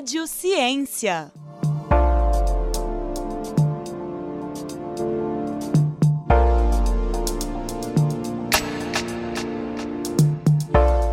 [0.00, 1.30] Rádio Ciência.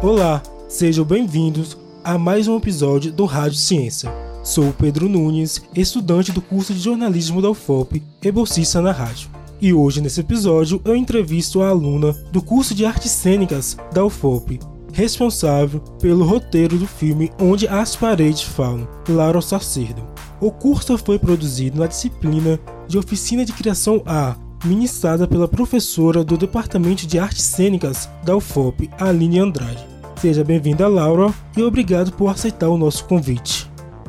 [0.02, 4.10] Olá, sejam bem-vindos a mais um episódio do Rádio Ciência.
[4.42, 9.30] Sou Pedro Nunes, estudante do curso de jornalismo da UFOP e bolsista na rádio.
[9.60, 14.62] E hoje, nesse episódio, eu entrevisto a aluna do curso de artes cênicas da UFOP,
[14.98, 20.02] responsável pelo roteiro do filme Onde as Paredes Falam, Laura Sarcerdo.
[20.42, 26.36] O curso foi produzido na disciplina de Oficina de Criação A, ministrada pela professora do
[26.36, 29.86] Departamento de Artes Cênicas da UFOP, Aline Andrade.
[30.20, 33.67] Seja bem-vinda, Laura, e obrigado por aceitar o nosso convite.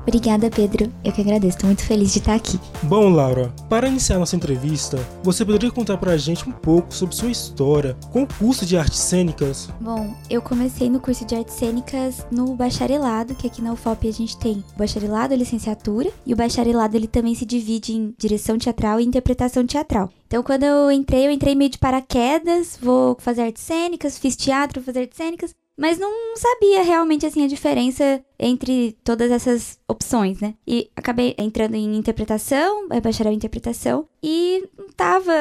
[0.08, 0.90] Obrigada, Pedro.
[1.04, 1.58] Eu que agradeço.
[1.58, 2.58] Estou muito feliz de estar aqui.
[2.84, 7.14] Bom, Laura, para iniciar nossa entrevista, você poderia contar para a gente um pouco sobre
[7.14, 9.68] sua história com o curso de artes cênicas?
[9.78, 14.12] Bom, eu comecei no curso de artes cênicas no bacharelado, que aqui na UFOP a
[14.12, 18.56] gente tem o bacharelado, a licenciatura, e o bacharelado ele também se divide em direção
[18.56, 20.10] teatral e interpretação teatral.
[20.26, 24.82] Então, quando eu entrei, eu entrei meio de paraquedas, vou fazer artes cênicas, fiz teatro,
[24.82, 30.54] fazer artes cênicas, mas não sabia realmente assim a diferença entre todas essas opções, né?
[30.66, 35.32] E acabei entrando em interpretação, é, bacharel em interpretação, e tava,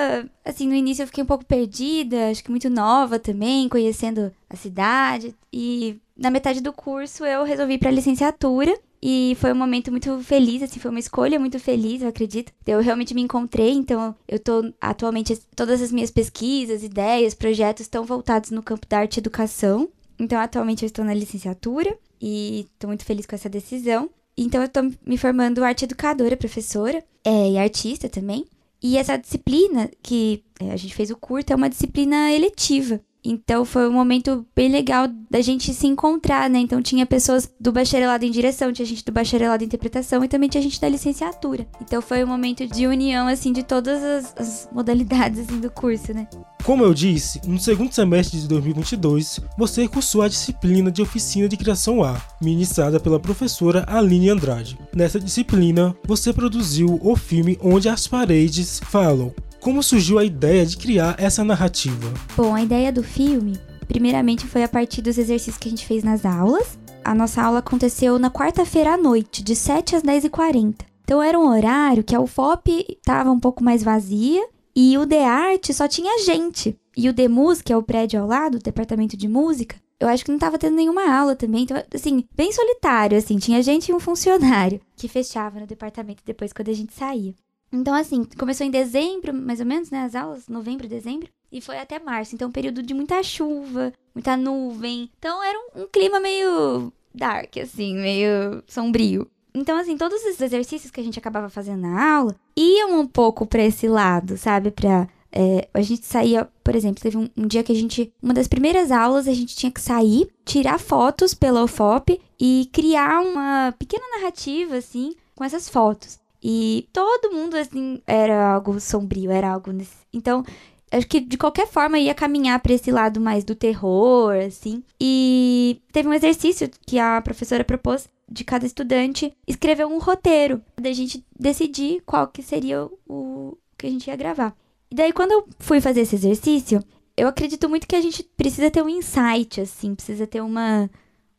[0.45, 4.55] assim, no início eu fiquei um pouco perdida, acho que muito nova também, conhecendo a
[4.55, 8.77] cidade, e na metade do curso eu resolvi para licenciatura.
[8.99, 12.51] E foi um momento muito feliz, assim, foi uma escolha muito feliz, eu acredito.
[12.65, 18.03] Eu realmente me encontrei, então eu tô atualmente, todas as minhas pesquisas, ideias, projetos estão
[18.03, 19.87] voltados no campo da arte e educação.
[20.19, 24.09] Então, atualmente eu estou na licenciatura e estou muito feliz com essa decisão.
[24.37, 28.45] Então, eu estou me formando arte educadora, professora é, e artista também.
[28.81, 33.01] E essa disciplina que é, a gente fez o curto é uma disciplina eletiva.
[33.27, 36.59] Então foi um momento bem legal da gente se encontrar, né?
[36.59, 40.47] Então tinha pessoas do bacharelado em direção, tinha gente do bacharelado em interpretação e também
[40.47, 41.67] tinha gente da licenciatura.
[41.81, 46.13] Então foi um momento de união, assim, de todas as, as modalidades assim, do curso,
[46.13, 46.25] né?
[46.63, 51.57] Como eu disse, no segundo semestre de 2022, você cursou a disciplina de Oficina de
[51.57, 54.77] Criação A, ministrada pela professora Aline Andrade.
[54.93, 59.33] Nessa disciplina, você produziu o filme Onde as Paredes Falam,
[59.67, 62.13] como surgiu a ideia de criar essa narrativa?
[62.37, 66.05] Bom, a ideia do filme, primeiramente, foi a partir dos exercícios que a gente fez
[66.05, 66.79] nas aulas.
[67.03, 70.85] A nossa aula aconteceu na quarta-feira à noite, de 7 às 10h40.
[71.03, 74.41] Então era um horário que a UFOP estava um pouco mais vazia
[74.73, 76.73] e o de arte só tinha gente.
[76.95, 80.07] E o de música, que é o prédio ao lado, o departamento de música, eu
[80.07, 81.63] acho que não estava tendo nenhuma aula também.
[81.63, 83.37] Então, assim, bem solitário, assim.
[83.37, 87.35] Tinha gente e um funcionário que fechava no departamento depois quando a gente saía.
[87.71, 90.03] Então, assim, começou em dezembro, mais ou menos, né?
[90.03, 91.29] As aulas, novembro, dezembro.
[91.51, 92.35] E foi até março.
[92.35, 95.09] Então, período de muita chuva, muita nuvem.
[95.17, 99.29] Então, era um, um clima meio dark, assim, meio sombrio.
[99.53, 103.45] Então, assim, todos esses exercícios que a gente acabava fazendo na aula iam um pouco
[103.45, 104.71] para esse lado, sabe?
[104.71, 105.07] Pra.
[105.31, 108.13] É, a gente saía, por exemplo, teve um, um, dia que a gente.
[108.21, 113.21] Uma das primeiras aulas, a gente tinha que sair, tirar fotos pela UFOP e criar
[113.21, 116.19] uma pequena narrativa, assim, com essas fotos.
[116.41, 119.95] E todo mundo, assim, era algo sombrio, era algo nesse.
[120.13, 120.43] Então,
[120.91, 124.83] acho que de qualquer forma ia caminhar para esse lado mais do terror, assim.
[124.99, 130.91] E teve um exercício que a professora propôs de cada estudante escrever um roteiro, da
[130.91, 134.55] gente decidir qual que seria o que a gente ia gravar.
[134.91, 136.83] E daí, quando eu fui fazer esse exercício,
[137.15, 140.89] eu acredito muito que a gente precisa ter um insight, assim, precisa ter uma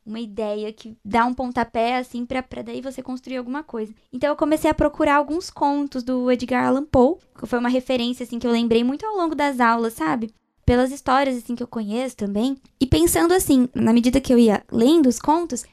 [0.09, 3.93] uma ideia que dá um pontapé, assim, pra daí você construir alguma coisa.
[4.11, 8.23] Então eu comecei a procurar alguns contos do Edgar Allan Poe, que foi uma referência,
[8.23, 10.33] assim, que eu lembrei muito ao longo das aulas, sabe?
[10.65, 12.57] Pelas histórias, assim, que eu conheço também.
[12.79, 15.63] E pensando assim, na medida que eu ia lendo os contos,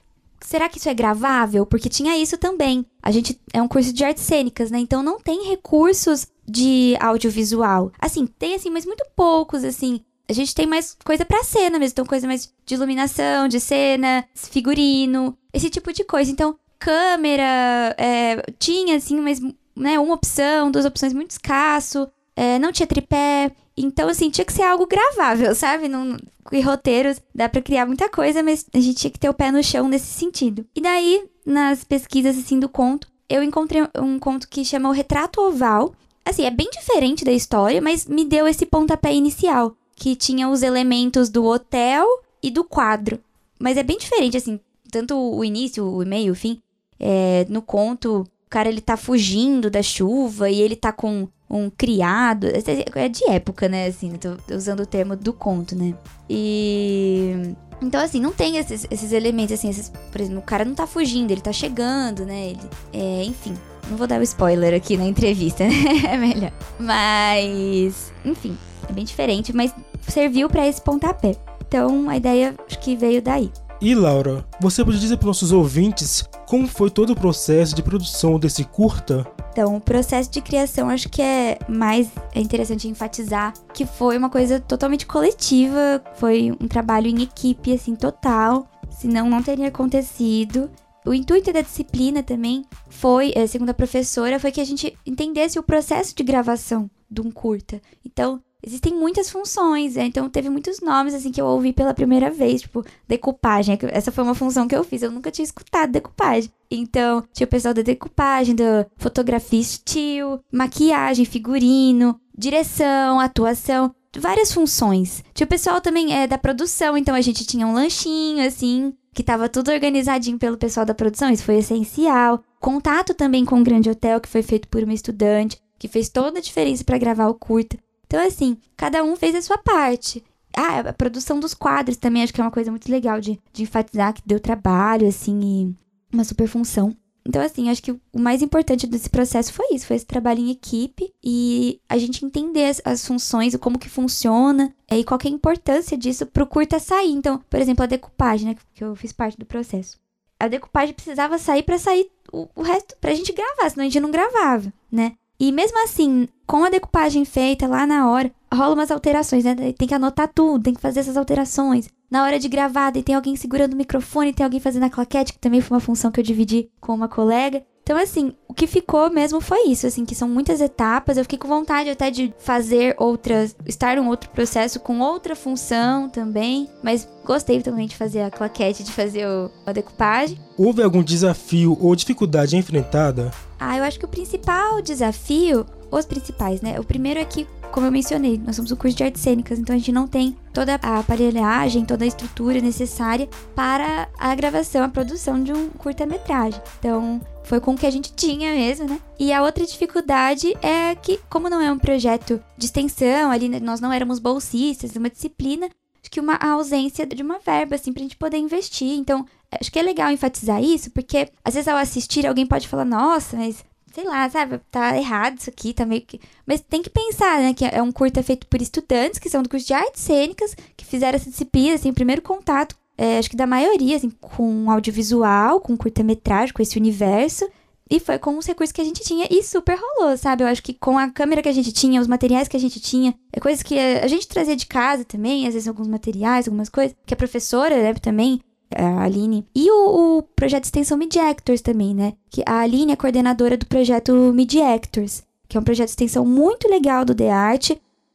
[0.40, 1.66] será que isso é gravável?
[1.66, 2.86] Porque tinha isso também.
[3.02, 4.78] A gente é um curso de artes cênicas, né?
[4.78, 7.90] Então não tem recursos de audiovisual.
[7.98, 11.92] Assim, tem assim, mas muito poucos assim a gente tem mais coisa pra cena mesmo.
[11.92, 16.30] Então, coisa mais de iluminação, de cena, figurino, esse tipo de coisa.
[16.30, 19.40] Então, câmera, é, tinha, assim, mas,
[19.74, 22.08] né, uma opção, duas opções muito escasso.
[22.34, 23.52] É, não tinha tripé.
[23.76, 25.88] Então, assim, tinha que ser algo gravável, sabe?
[25.88, 26.16] Não,
[26.50, 29.50] e roteiros, dá pra criar muita coisa, mas a gente tinha que ter o pé
[29.52, 30.66] no chão nesse sentido.
[30.74, 35.40] E daí, nas pesquisas, assim, do conto, eu encontrei um conto que chama O Retrato
[35.40, 35.94] Oval.
[36.24, 40.62] Assim, é bem diferente da história, mas me deu esse pontapé inicial que tinha os
[40.62, 42.06] elementos do hotel
[42.42, 43.18] e do quadro.
[43.58, 44.60] Mas é bem diferente, assim,
[44.92, 46.60] tanto o início, o meio, o fim.
[47.00, 51.70] É, no conto, o cara ele tá fugindo da chuva e ele tá com um
[51.70, 52.46] criado.
[52.94, 53.86] É de época, né?
[53.86, 55.94] Assim, tô usando o termo do conto, né?
[56.28, 60.74] E Então, assim, não tem esses, esses elementos, assim, esses, por exemplo, o cara não
[60.74, 62.50] tá fugindo, ele tá chegando, né?
[62.50, 62.60] Ele,
[62.92, 63.54] é, enfim,
[63.88, 65.74] não vou dar o spoiler aqui na entrevista, né?
[66.08, 66.52] É melhor.
[66.78, 68.56] Mas, enfim,
[68.88, 69.74] é bem diferente, mas
[70.08, 71.36] serviu para esse pontapé.
[71.66, 73.50] Então, a ideia acho que veio daí.
[73.80, 78.38] E Laura, você pode dizer para nossos ouvintes como foi todo o processo de produção
[78.38, 79.26] desse curta?
[79.52, 84.30] Então, o processo de criação acho que é mais é interessante enfatizar que foi uma
[84.30, 90.70] coisa totalmente coletiva, foi um trabalho em equipe assim total, senão não teria acontecido.
[91.04, 95.58] O intuito da disciplina também foi, eh, segundo a professora, foi que a gente entendesse
[95.58, 97.80] o processo de gravação de um curta.
[98.04, 100.04] Então, existem muitas funções, né?
[100.04, 103.78] então teve muitos nomes assim que eu ouvi pela primeira vez, tipo decupagem.
[103.92, 106.50] Essa foi uma função que eu fiz, eu nunca tinha escutado decupagem.
[106.68, 115.22] Então, tinha o pessoal da decupagem, da fotografia estilo, maquiagem, figurino, direção, atuação, várias funções.
[115.32, 119.22] Tinha o pessoal também é, da produção, então a gente tinha um lanchinho, assim, que
[119.22, 122.42] tava tudo organizadinho pelo pessoal da produção, isso foi essencial.
[122.58, 126.38] Contato também com o Grande Hotel, que foi feito por uma estudante, que fez toda
[126.38, 127.78] a diferença para gravar o curta.
[128.06, 130.24] Então, assim, cada um fez a sua parte.
[130.56, 133.62] Ah, a produção dos quadros também acho que é uma coisa muito legal de, de
[133.62, 136.96] enfatizar que deu trabalho, assim, e uma super função.
[137.28, 140.50] Então, assim, acho que o mais importante desse processo foi isso, foi esse trabalho em
[140.50, 145.30] equipe e a gente entender as, as funções, como que funciona e qual é a
[145.30, 147.10] importância disso pro curta sair.
[147.10, 149.98] Então, por exemplo, a decupagem, né, que eu fiz parte do processo.
[150.38, 154.00] A decupagem precisava sair para sair o, o resto, pra gente gravar, senão a gente
[154.00, 155.14] não gravava, né?
[155.38, 159.54] E mesmo assim, com a decupagem feita lá na hora, rola umas alterações, né?
[159.72, 161.88] Tem que anotar tudo, tem que fazer essas alterações.
[162.10, 165.38] Na hora de gravar, tem alguém segurando o microfone, tem alguém fazendo a claquete, que
[165.38, 167.64] também foi uma função que eu dividi com uma colega.
[167.82, 171.16] Então, assim, o que ficou mesmo foi isso, assim, que são muitas etapas.
[171.16, 176.08] Eu fiquei com vontade até de fazer outras, estar um outro processo com outra função
[176.08, 180.36] também, mas gostei também de fazer a claquete, de fazer o, a decupagem.
[180.58, 183.30] Houve algum desafio ou dificuldade enfrentada?
[183.58, 186.78] Ah, eu acho que o principal desafio, os principais, né?
[186.78, 187.46] O primeiro é que
[187.76, 190.34] como eu mencionei, nós somos um curso de artes cênicas, então a gente não tem
[190.50, 196.58] toda a aparelhagem, toda a estrutura necessária para a gravação, a produção de um curta-metragem.
[196.78, 198.98] Então, foi com o que a gente tinha mesmo, né?
[199.18, 203.60] E a outra dificuldade é que, como não é um projeto de extensão, ali né,
[203.60, 205.68] nós não éramos bolsistas, uma disciplina,
[206.00, 208.96] acho que uma ausência de uma verba, assim, pra gente poder investir.
[208.96, 209.26] Então,
[209.60, 213.36] acho que é legal enfatizar isso, porque às vezes ao assistir alguém pode falar, nossa,
[213.36, 213.62] mas
[213.96, 216.20] sei lá, sabe, tá errado isso aqui, tá meio que.
[216.46, 219.48] Mas tem que pensar, né, que é um curta feito por estudantes que são do
[219.48, 223.36] curso de artes cênicas, que fizeram essa disciplina, assim, o primeiro contato, é, acho que
[223.36, 227.48] da maioria, assim, com audiovisual, com curta-metragem, com esse universo.
[227.88, 230.42] E foi com os recursos que a gente tinha e super rolou, sabe?
[230.42, 232.80] Eu acho que com a câmera que a gente tinha, os materiais que a gente
[232.80, 236.68] tinha, é coisas que a gente trazia de casa também, às vezes alguns materiais, algumas
[236.68, 238.40] coisas, que a professora, né, também
[238.74, 239.46] a Aline.
[239.54, 242.14] E o, o projeto de extensão Mid Actors também, né?
[242.30, 246.24] Que a Aline é coordenadora do projeto Mid Actors, que é um projeto de extensão
[246.24, 247.70] muito legal do The Art.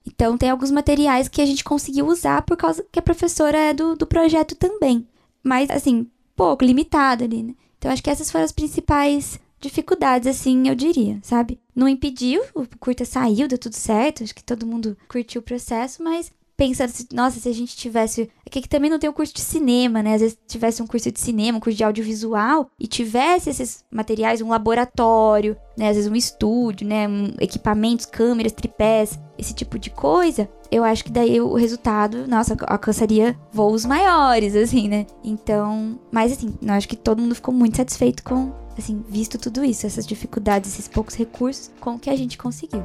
[0.06, 3.74] Então tem alguns materiais que a gente conseguiu usar por causa que a professora é
[3.74, 5.08] do, do projeto também.
[5.44, 7.56] Mas, assim, pouco, limitado ali, né?
[7.78, 11.60] Então acho que essas foram as principais dificuldades, assim, eu diria, sabe?
[11.76, 16.04] Não impediu, o curta saiu, deu tudo certo, acho que todo mundo curtiu o processo,
[16.04, 18.30] mas pensando, nossa, se a gente tivesse.
[18.46, 20.16] Aqui é que também não tem o um curso de cinema, né?
[20.16, 24.42] Às vezes tivesse um curso de cinema, um curso de audiovisual, e tivesse esses materiais,
[24.42, 25.90] um laboratório, né?
[25.90, 27.08] Às vezes um estúdio, né?
[27.08, 30.50] Um, equipamentos, câmeras, tripés, esse tipo de coisa.
[30.70, 35.06] Eu acho que daí o resultado, nossa, alcançaria voos maiores, assim, né?
[35.24, 36.00] Então.
[36.12, 39.86] Mas assim, eu acho que todo mundo ficou muito satisfeito com, assim, visto tudo isso,
[39.86, 42.84] essas dificuldades, esses poucos recursos, com o que a gente conseguiu.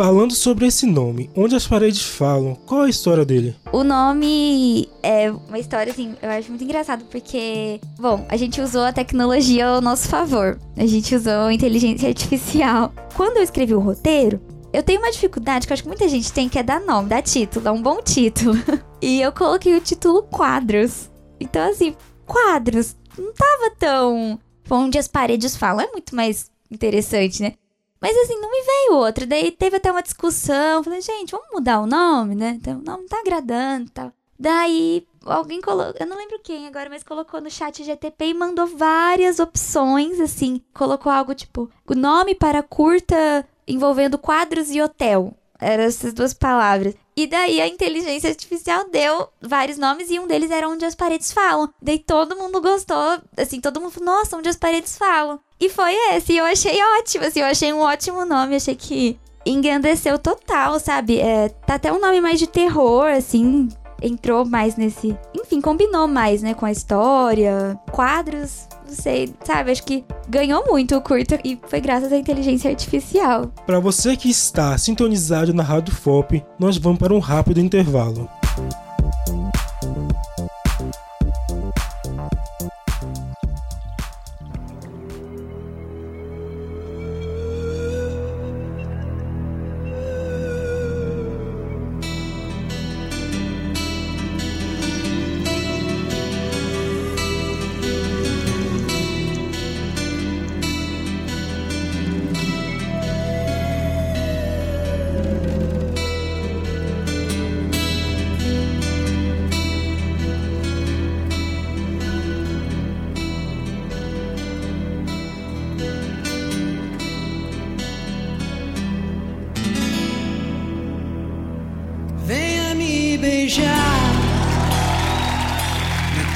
[0.00, 3.54] Falando sobre esse nome, onde as paredes falam, qual a história dele?
[3.70, 8.80] O nome é uma história, assim, eu acho muito engraçado, porque, bom, a gente usou
[8.80, 10.58] a tecnologia ao nosso favor.
[10.74, 12.94] A gente usou a inteligência artificial.
[13.14, 14.40] Quando eu escrevi o roteiro,
[14.72, 17.10] eu tenho uma dificuldade que eu acho que muita gente tem, que é dar nome,
[17.10, 18.54] dar título, dar um bom título.
[19.02, 21.10] e eu coloquei o título Quadros.
[21.38, 24.40] Então, assim, quadros não tava tão.
[24.70, 27.52] Onde as paredes falam é muito mais interessante, né?
[28.00, 29.26] Mas assim, não me veio outra.
[29.26, 30.82] Daí teve até uma discussão.
[30.82, 32.56] Falei, gente, vamos mudar o nome, né?
[32.60, 34.12] Então, o nome tá agradando e tal.
[34.38, 38.66] Daí alguém colocou, eu não lembro quem agora, mas colocou no chat GTP e mandou
[38.66, 40.62] várias opções, assim.
[40.72, 45.34] Colocou algo tipo, o nome para curta envolvendo quadros e hotel.
[45.60, 46.94] Eram essas duas palavras.
[47.20, 51.30] E daí a inteligência artificial deu vários nomes e um deles era onde as paredes
[51.30, 51.68] falam.
[51.82, 55.38] Daí todo mundo gostou, assim, todo mundo falou, nossa, onde as paredes falam.
[55.60, 59.20] E foi esse, e eu achei ótimo, assim, eu achei um ótimo nome, achei que
[59.44, 61.20] engrandeceu total, sabe?
[61.20, 63.68] É, tá até um nome mais de terror, assim,
[64.02, 65.16] entrou mais nesse.
[65.34, 68.68] Enfim, combinou mais, né, com a história, quadros.
[68.86, 69.70] Não sei, sabe?
[69.70, 73.46] Acho que ganhou muito o curto e foi graças à inteligência artificial.
[73.64, 78.28] Para você que está sintonizado na Rádio FOP, nós vamos para um rápido intervalo.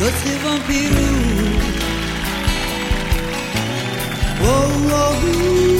[0.04, 1.00] Doce vampiro.
[4.42, 5.73] Oh, oh, uh,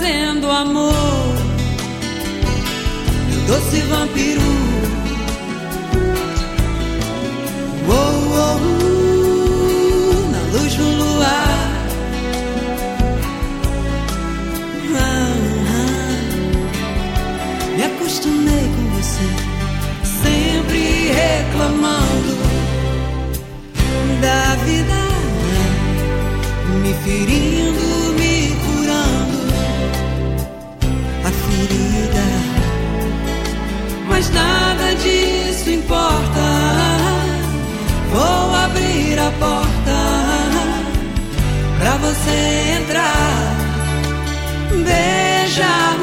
[0.00, 0.94] fazendo amor,
[3.28, 4.40] meu doce vampiro.
[7.86, 7.92] Oh,
[8.40, 8.60] oh,
[10.32, 11.60] na luz do luar.
[17.76, 19.28] Me acostumei com você,
[20.22, 22.34] sempre reclamando
[24.22, 25.00] da vida,
[26.82, 27.59] me ferindo,
[42.10, 43.56] você entrar.
[44.84, 45.98] Beijar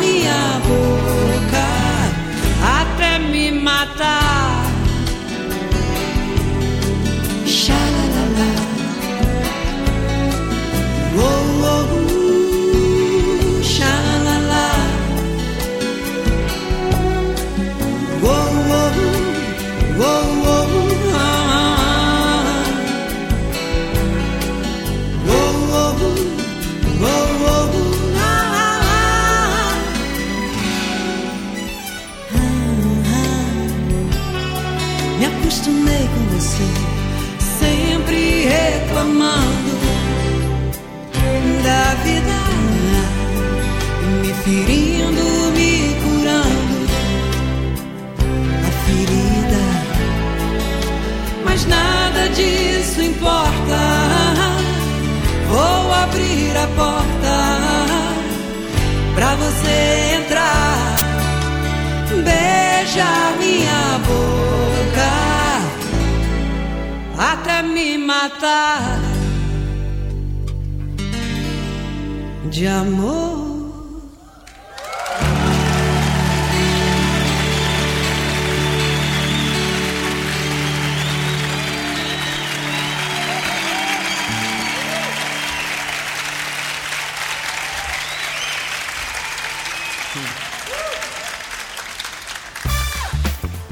[72.49, 73.47] de amor.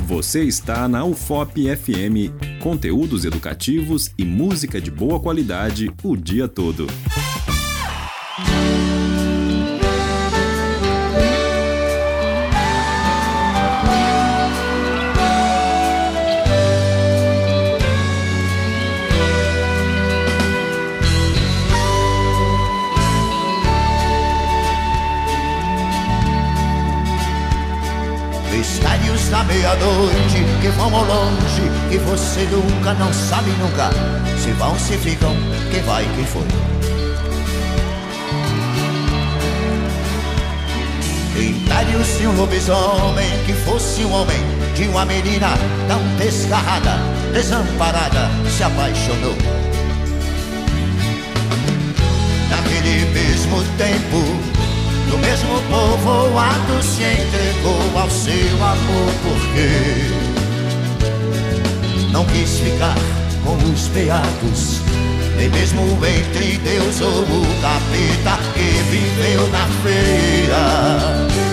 [0.07, 6.87] Você está na UFOP FM, conteúdos educativos e música de boa qualidade o dia todo.
[28.65, 33.91] Mistérios da meia-noite que vão ao longe, que você nunca, não sabe nunca.
[34.41, 35.35] Se vão, se ficam,
[35.69, 36.41] quem vai, quem foi.
[41.39, 44.39] Impérios de um lobisomem que fosse um homem
[44.73, 45.49] de uma menina
[45.87, 46.97] tão desgarrada,
[47.33, 49.35] desamparada, se apaixonou.
[53.13, 54.54] mesmo tempo,
[55.15, 59.69] no mesmo povoado se entregou ao seu amor porque
[62.11, 62.95] não quis ficar
[63.43, 64.81] com os beatos,
[65.37, 71.45] nem mesmo entre Deus ou o capeta que viveu na feira.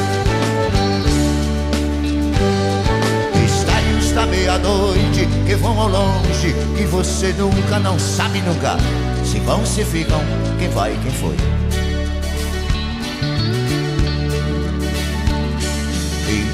[4.14, 8.76] da meia-noite que vão ao longe, que você nunca, não sabe nunca.
[9.24, 10.20] Se vão, se ficam,
[10.58, 11.61] quem vai, quem foi.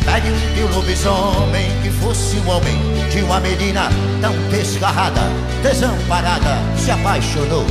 [0.08, 3.90] Império de um lobisomem que fosse um homem de uma menina
[4.22, 5.20] tão desgarrada,
[5.62, 7.66] desamparada, se apaixonou.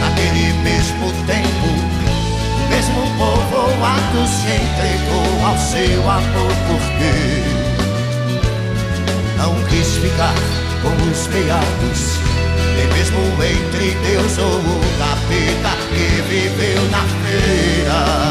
[0.00, 1.68] Naquele mesmo tempo
[2.70, 7.12] mesmo povoado se entregou ao seu amor porque
[9.36, 10.34] não quis ficar
[10.80, 12.16] com os peados
[12.74, 18.25] nem mesmo entre Deus ou o capeta que viveu na feira.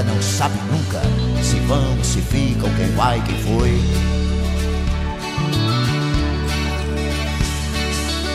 [0.00, 1.00] Nunca, não sabe nunca
[1.42, 3.80] se vão, se ficam, quem vai, quem foi.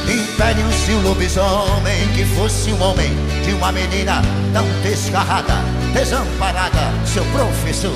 [0.07, 3.12] Impérios de um lobisomem que fosse um homem
[3.43, 4.22] de uma menina
[4.53, 5.55] tão desgarrada,
[5.93, 7.91] desamparada, seu professor.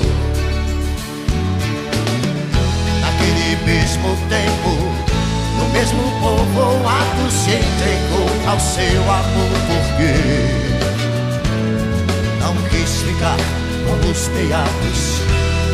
[3.00, 5.10] Naquele mesmo tempo
[5.58, 10.69] no mesmo povoado se entregou ao seu amor porque
[12.54, 13.36] não quis ficar
[13.86, 15.20] com os peados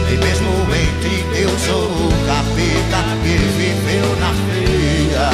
[0.09, 5.31] nem mesmo entre Deus ou o capeta que viveu na feira.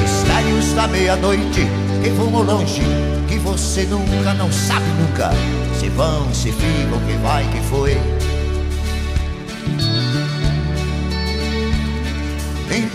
[0.00, 1.66] Mistérios da meia-noite
[2.02, 2.82] que voam longe,
[3.26, 5.30] que você nunca, não sabe nunca,
[5.78, 8.23] se vão, se ficam, quem vai, quem foi.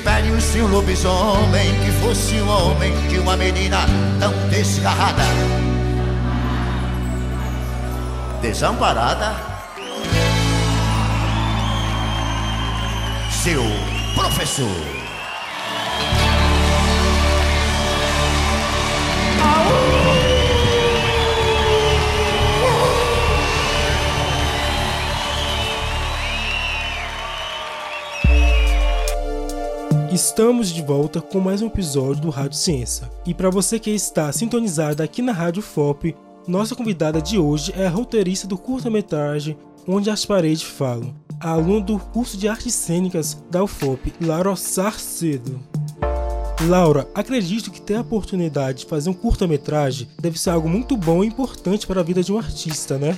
[0.09, 3.77] Impérios de um lobisomem que fosse um homem de uma menina
[4.19, 5.21] tão desgarrada,
[8.41, 9.35] desamparada.
[13.29, 13.61] Seu
[14.15, 14.99] professor.
[30.19, 33.09] Estamos de volta com mais um episódio do Rádio Ciência.
[33.25, 36.13] E para você que está sintonizado aqui na Rádio FOP,
[36.45, 41.97] nossa convidada de hoje é a roteirista do curta-metragem Onde as Paredes Falam, aluna do
[41.97, 45.57] curso de Artes Cênicas da UFOP, Laura Sarcedo.
[46.67, 51.23] Laura, acredito que ter a oportunidade de fazer um curta-metragem deve ser algo muito bom
[51.23, 53.17] e importante para a vida de um artista, né?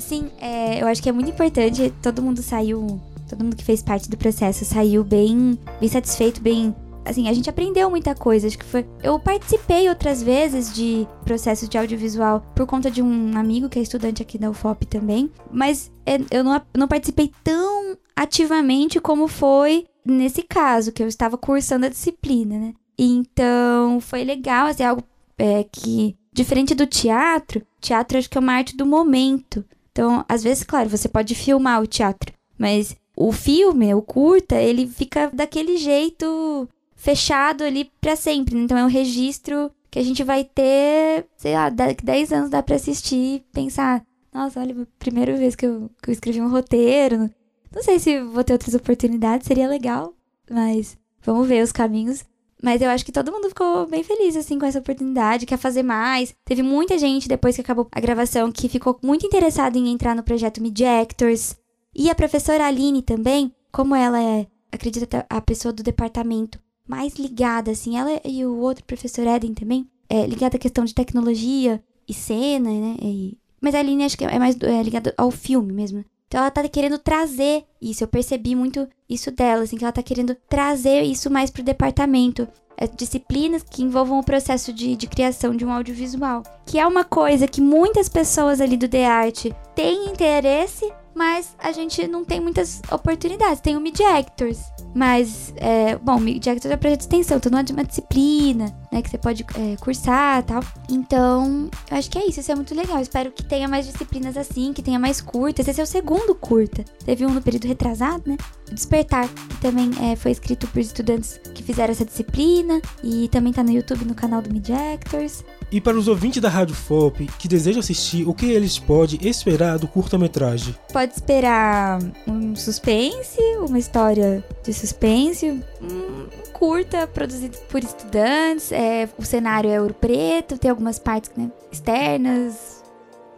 [0.00, 1.94] Sim, é, eu acho que é muito importante.
[2.02, 3.00] Todo mundo saiu
[3.30, 7.48] todo mundo que fez parte do processo saiu bem, bem satisfeito, bem assim, a gente
[7.48, 8.46] aprendeu muita coisa.
[8.46, 8.86] Acho que foi.
[9.02, 13.82] Eu participei outras vezes de processos de audiovisual por conta de um amigo que é
[13.82, 15.30] estudante aqui da UFOP também.
[15.50, 21.36] Mas é, eu não, não participei tão ativamente como foi nesse caso, que eu estava
[21.36, 22.74] cursando a disciplina, né?
[22.98, 25.02] Então foi legal, assim, algo
[25.38, 26.16] é, que.
[26.32, 29.64] Diferente do teatro, teatro acho que é uma arte do momento.
[29.90, 34.86] Então, às vezes, claro, você pode filmar o teatro, mas o filme, o curta, ele
[34.86, 38.56] fica daquele jeito fechado ali para sempre.
[38.56, 42.62] Então é um registro que a gente vai ter, sei lá, daqui 10 anos dá
[42.62, 44.02] para assistir e pensar,
[44.32, 47.28] nossa, olha, primeira vez que eu, que eu escrevi um roteiro.
[47.70, 50.14] Não sei se vou ter outras oportunidades, seria legal,
[50.50, 52.24] mas vamos ver os caminhos.
[52.62, 55.82] Mas eu acho que todo mundo ficou bem feliz, assim, com essa oportunidade, quer fazer
[55.82, 56.34] mais.
[56.42, 60.22] Teve muita gente, depois que acabou a gravação, que ficou muito interessada em entrar no
[60.22, 61.59] projeto Mid Actors.
[62.00, 66.58] E a professora Aline também, como ela é, acredito, a pessoa do departamento
[66.88, 70.94] mais ligada, assim, ela e o outro professor Eden também, é ligada à questão de
[70.94, 72.96] tecnologia e cena, né?
[73.02, 76.02] E, mas a Aline acho que é mais é, ligada ao filme mesmo.
[76.26, 80.02] Então ela tá querendo trazer isso, eu percebi muito isso dela, assim, que ela tá
[80.02, 82.48] querendo trazer isso mais pro departamento.
[82.78, 86.44] É, disciplinas que envolvam o processo de, de criação de um audiovisual.
[86.64, 91.72] Que é uma coisa que muitas pessoas ali do The Art têm interesse, mas a
[91.72, 93.60] gente não tem muitas oportunidades.
[93.60, 94.58] Tem o Mid Actors,
[94.94, 98.74] mas, é, bom, Mid Actors é projeto de extensão, então não é de uma disciplina.
[98.90, 99.02] Né?
[99.02, 100.62] Que você pode é, cursar tal.
[100.88, 102.40] Então, eu acho que é isso.
[102.40, 103.00] Isso é muito legal.
[103.00, 105.66] Espero que tenha mais disciplinas assim, que tenha mais curtas.
[105.66, 106.84] Esse é o segundo curta.
[107.04, 108.36] Teve um no período retrasado, né?
[108.72, 112.80] Despertar, que também é, foi escrito por estudantes que fizeram essa disciplina.
[113.02, 115.44] E também tá no YouTube, no canal do Mid Actors.
[115.72, 119.78] E para os ouvintes da Rádio FOP que desejam assistir, o que eles podem esperar
[119.78, 120.74] do curta-metragem?
[120.92, 128.72] Pode esperar um suspense, uma história de suspense, um curta produzido por estudantes.
[128.80, 132.82] É, o cenário é ouro preto, tem algumas partes né, externas.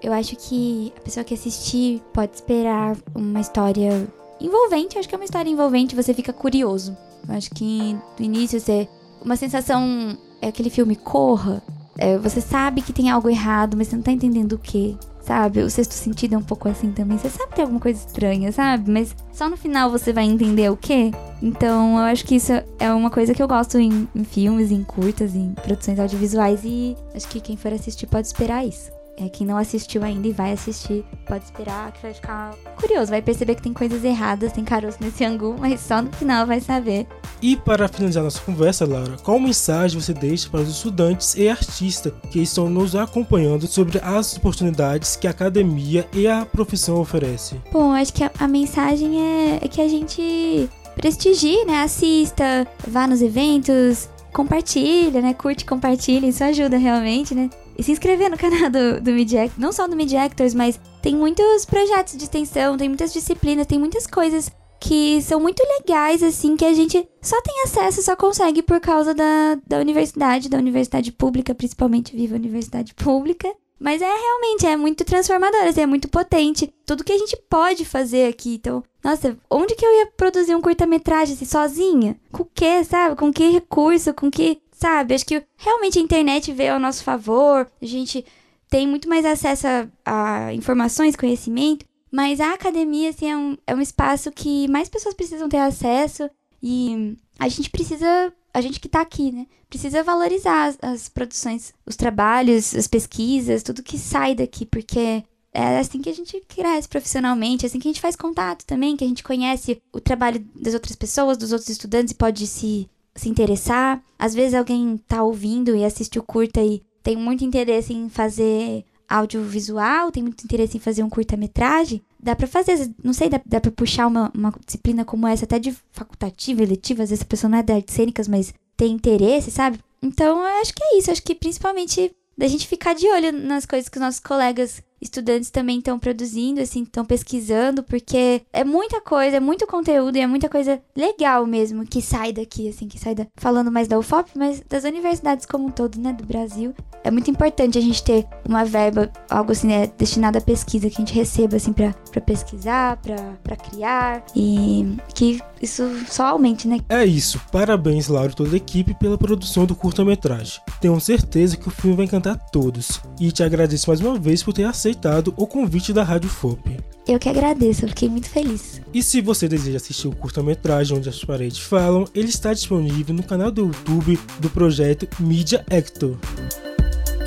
[0.01, 4.09] Eu acho que a pessoa que assistir pode esperar uma história
[4.41, 4.95] envolvente.
[4.95, 6.97] Eu acho que é uma história envolvente, você fica curioso.
[7.29, 8.89] Eu acho que no início você.
[9.21, 10.17] Uma sensação.
[10.41, 11.63] É aquele filme Corra
[11.99, 14.97] é, você sabe que tem algo errado, mas você não tá entendendo o que.
[15.23, 15.61] Sabe?
[15.61, 17.17] O sexto sentido é um pouco assim também.
[17.17, 18.91] Você sabe que tem alguma coisa estranha, sabe?
[18.91, 21.13] Mas só no final você vai entender o que.
[21.41, 24.83] Então eu acho que isso é uma coisa que eu gosto em, em filmes, em
[24.83, 26.63] curtas, em produções audiovisuais.
[26.65, 28.91] E acho que quem for assistir pode esperar isso.
[29.17, 33.11] É, quem não assistiu ainda e vai assistir, pode esperar que vai ficar curioso.
[33.11, 36.61] Vai perceber que tem coisas erradas, tem caroço nesse angu, mas só no final vai
[36.61, 37.07] saber.
[37.41, 42.13] E para finalizar nossa conversa, Laura, qual mensagem você deixa para os estudantes e artistas
[42.31, 47.61] que estão nos acompanhando sobre as oportunidades que a academia e a profissão oferecem?
[47.73, 51.83] Bom, acho que a, a mensagem é, é que a gente prestigie, né?
[51.83, 55.35] Assista, vá nos eventos, compartilha, né?
[55.35, 57.51] Curte, compartilha, isso ajuda realmente, né?
[57.77, 61.15] E se inscrever no canal do, do Mid não só do Mid Actors, mas tem
[61.17, 66.57] muitos projetos de extensão, tem muitas disciplinas, tem muitas coisas que são muito legais, assim,
[66.57, 71.13] que a gente só tem acesso, só consegue por causa da, da universidade, da universidade
[71.13, 73.49] pública, principalmente viva a universidade pública.
[73.79, 76.73] Mas é realmente, é muito transformador, assim, é muito potente.
[76.87, 78.55] Tudo que a gente pode fazer aqui.
[78.55, 82.17] Então, nossa, onde que eu ia produzir um curta-metragem assim, sozinha?
[82.31, 83.17] Com o que, sabe?
[83.17, 84.15] Com que recurso?
[84.15, 85.15] Com que sabe?
[85.15, 88.25] Acho que realmente a internet veio ao nosso favor, a gente
[88.69, 93.75] tem muito mais acesso a, a informações, conhecimento, mas a academia, assim, é um, é
[93.75, 96.29] um espaço que mais pessoas precisam ter acesso
[96.61, 99.47] e a gente precisa, a gente que tá aqui, né?
[99.71, 105.23] Precisa valorizar as, as produções, os trabalhos, as pesquisas, tudo que sai daqui, porque
[105.55, 108.97] é assim que a gente cresce profissionalmente, é assim que a gente faz contato também,
[108.97, 112.89] que a gente conhece o trabalho das outras pessoas, dos outros estudantes e pode se
[113.15, 114.03] se interessar.
[114.19, 118.85] Às vezes alguém tá ouvindo e assiste o curta e tem muito interesse em fazer
[119.09, 122.01] audiovisual, tem muito interesse em fazer um curta-metragem.
[122.19, 125.59] Dá pra fazer, não sei, dá, dá pra puxar uma, uma disciplina como essa, até
[125.59, 127.03] de facultativa, eletiva.
[127.03, 129.79] Às vezes a pessoa não é de artes cênicas, mas tem interesse, sabe?
[130.03, 131.11] Então eu acho que é isso.
[131.11, 135.51] Acho que principalmente da gente ficar de olho nas coisas que os nossos colegas estudantes
[135.51, 140.27] também estão produzindo, assim, estão pesquisando, porque é muita coisa, é muito conteúdo e é
[140.27, 144.31] muita coisa legal mesmo que sai daqui, assim, que sai da, falando mais da UFOP,
[144.37, 146.73] mas das universidades como um todo, né, do Brasil.
[147.03, 150.97] É muito importante a gente ter uma verba, algo assim, né, destinada à pesquisa, que
[150.97, 156.67] a gente receba, assim, pra, pra pesquisar, pra, pra criar e que isso só aumente,
[156.67, 156.79] né?
[156.89, 157.41] É isso.
[157.51, 160.61] Parabéns, Laura e toda a equipe pela produção do curta-metragem.
[160.81, 163.01] Tenho certeza que o filme vai encantar todos.
[163.21, 166.79] E te agradeço mais uma vez por ter aceitado o convite da Rádio FOP.
[167.09, 168.81] Eu que agradeço, eu fiquei muito feliz.
[168.95, 173.25] E se você deseja assistir o curta-metragem Onde as Paredes Falam, ele está disponível no
[173.25, 176.17] canal do YouTube do projeto Media Actor.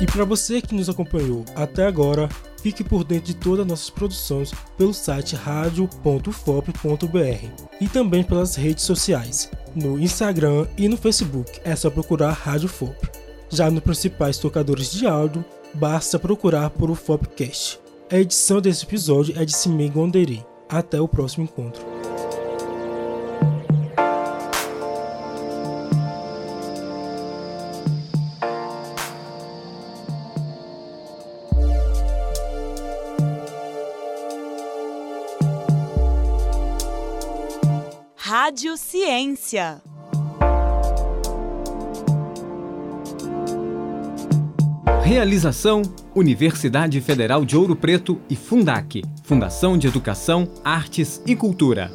[0.00, 2.28] E para você que nos acompanhou até agora,
[2.62, 6.20] fique por dentro de todas as nossas produções pelo site radio.fop.br
[7.80, 13.08] e também pelas redes sociais, no Instagram e no Facebook, é só procurar Rádio FOP.
[13.48, 15.44] Já nos principais tocadores de áudio,
[15.76, 17.78] basta procurar por o Fopcast.
[18.10, 20.44] A edição desse episódio é de Simei Gonderi.
[20.68, 21.84] Até o próximo encontro.
[38.16, 39.82] Rádio Ciência.
[45.06, 45.82] Realização:
[46.16, 51.92] Universidade Federal de Ouro Preto e Fundac, Fundação de Educação, Artes e Cultura.